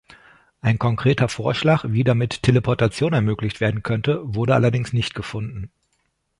[0.61, 5.69] Ein konkreter Vorschlag, wie damit Teleportation ermöglicht werden könnte, wurde allerdings nicht gefunden.